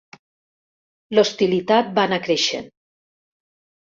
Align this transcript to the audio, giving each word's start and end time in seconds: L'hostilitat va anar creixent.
L'hostilitat 1.17 1.93
va 1.99 2.05
anar 2.09 2.19
creixent. 2.27 2.73